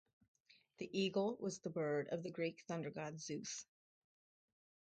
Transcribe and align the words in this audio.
The 0.79 0.89
eagle 0.99 1.37
was 1.39 1.59
the 1.59 1.69
bird 1.69 2.07
of 2.07 2.23
the 2.23 2.31
Greek 2.31 2.61
thunder-god 2.67 3.19
Zeus. 3.19 3.67